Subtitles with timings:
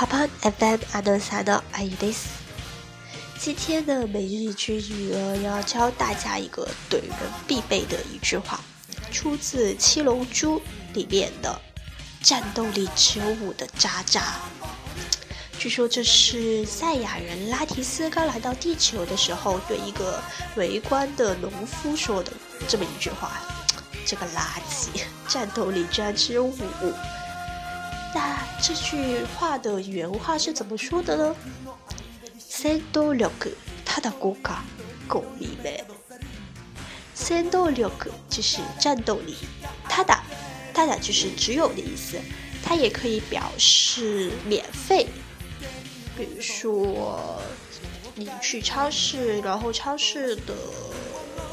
[0.00, 2.44] パパ FM アナウンサーのあゆです。
[3.38, 7.12] 今天的每日一句语呢，要教大家一个怼人
[7.46, 8.60] 必备的一句话，
[9.12, 10.58] 出自《七龙珠》
[10.94, 11.60] 里面的“
[12.22, 14.40] 战斗力只有五”的渣渣。
[15.58, 20.22] 据说这是赛亚人拉提斯刚来到地球的时候，对一个
[20.56, 22.32] 围观的农夫说的
[22.68, 23.40] 这么一句话。
[24.06, 26.54] 这个垃圾，战斗力居然只有五。
[28.13, 31.35] 那这句话的原话是怎么说的呢？
[32.39, 33.25] 戦斗力、
[33.85, 34.61] 他的国家
[35.07, 35.83] 够力没？
[37.15, 37.85] 戦斗力
[38.29, 39.35] 就是战斗力，
[39.87, 40.13] 他的
[40.73, 42.17] 他的就是只有的意思，
[42.63, 45.07] 它也可以表示免费。
[46.17, 47.41] 比如说，
[48.15, 50.53] 你去超市，然后超市的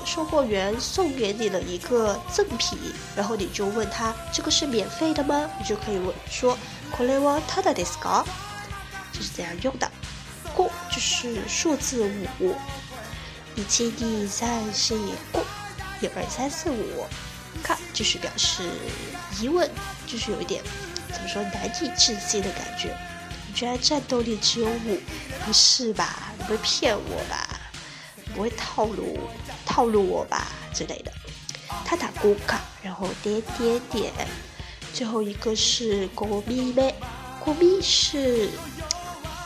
[0.07, 2.77] 售货员送给你了一个赠品，
[3.15, 5.49] 然后你就问他这个是免费的吗？
[5.59, 6.57] 你就可以问说
[6.91, 8.25] これはただですか？
[9.11, 9.89] 就是这样用的。
[10.55, 12.03] 过就是数字
[12.39, 12.55] 五，
[13.55, 15.15] 一、二、三、四、五，
[16.01, 17.05] 一、二、三、四、五。
[17.61, 18.63] 卡就是表示
[19.39, 19.69] 疑问，
[20.07, 20.63] 就是有一点
[21.11, 22.95] 怎么说难以置信的感觉。
[23.47, 24.99] 你居然战斗力只有五？
[25.45, 26.31] 不是吧？
[26.37, 27.47] 你不会骗我吧？
[28.38, 29.18] 不会套路
[29.66, 31.10] 套路我吧之类的。
[31.84, 34.12] 他打咕卡然后点点点
[34.94, 36.94] 最后一个是咕咪呗。
[37.44, 38.48] 咕咪是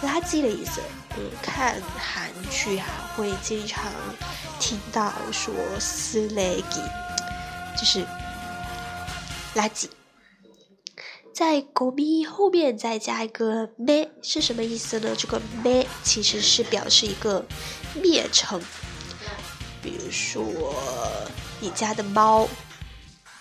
[0.02, 0.82] 垃圾的意思
[1.16, 2.84] 嗯看韩剧哈
[3.16, 3.90] 会经常
[4.60, 6.82] 听到说斯莱格
[7.74, 8.04] 就是
[9.54, 9.88] 垃圾。
[11.34, 15.14] 在“狗咪”后面再加一个“咩”是什么意思呢？
[15.16, 17.44] 这个“咩”其实是表示一个
[18.02, 18.60] 蔑称。
[19.82, 20.44] 比如说，
[21.58, 22.46] 你家的猫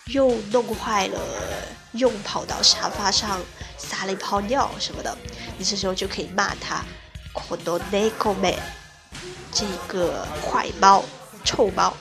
[0.07, 1.19] 又弄坏了，
[1.91, 3.39] 又跑到沙发上
[3.77, 5.15] 撒了一泡尿什么的，
[5.57, 6.83] 你这时候就可以骂它
[7.35, 8.57] “可多内狗咩”，
[9.51, 11.03] 这个坏猫、
[11.43, 11.93] 臭猫。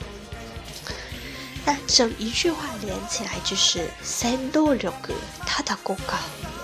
[1.70, 5.14] 那整一句话连起来就是“三多六个
[5.46, 6.14] 他的公告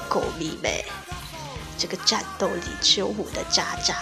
[0.08, 0.84] 狗咪妹”，
[1.78, 3.94] 这个战斗力之五的渣渣。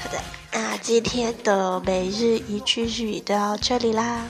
[0.00, 0.22] 好的，
[0.52, 4.28] 那今天的每日一句日语到这里啦。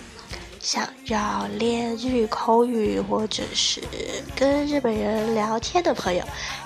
[0.63, 3.83] 想要练日语口语或者是
[4.35, 6.25] 跟日本人聊天的朋友，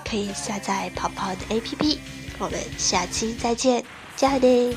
[0.08, 1.98] 可以下载泡泡的 APP。
[2.38, 4.72] 我们下期再见，加油！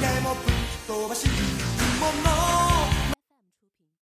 [0.00, 0.54] でもぶっ
[0.86, 2.06] 飛ばし雲
[2.64, 2.69] の